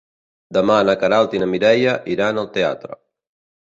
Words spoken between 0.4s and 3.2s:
Demà na Queralt i na Mireia iran al teatre.